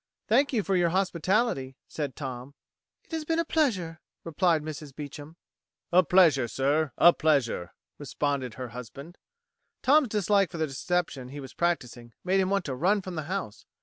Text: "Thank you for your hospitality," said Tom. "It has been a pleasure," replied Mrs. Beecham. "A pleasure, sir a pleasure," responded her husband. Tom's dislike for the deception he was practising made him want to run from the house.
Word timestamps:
"Thank 0.27 0.51
you 0.51 0.63
for 0.63 0.75
your 0.75 0.89
hospitality," 0.89 1.75
said 1.87 2.15
Tom. 2.15 2.55
"It 3.03 3.11
has 3.11 3.23
been 3.23 3.37
a 3.37 3.45
pleasure," 3.45 4.01
replied 4.23 4.63
Mrs. 4.63 4.95
Beecham. 4.95 5.37
"A 5.91 6.01
pleasure, 6.01 6.47
sir 6.47 6.91
a 6.97 7.13
pleasure," 7.13 7.71
responded 7.99 8.55
her 8.55 8.69
husband. 8.69 9.19
Tom's 9.83 10.07
dislike 10.07 10.49
for 10.49 10.57
the 10.57 10.65
deception 10.65 11.29
he 11.29 11.39
was 11.39 11.53
practising 11.53 12.13
made 12.23 12.39
him 12.39 12.49
want 12.49 12.65
to 12.65 12.73
run 12.73 13.03
from 13.03 13.13
the 13.13 13.25
house. 13.29 13.67